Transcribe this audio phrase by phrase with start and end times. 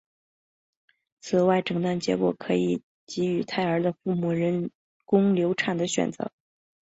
[1.19, 4.71] 此外诊断结果可以给予胎儿的父母人
[5.05, 6.31] 工流产的选择。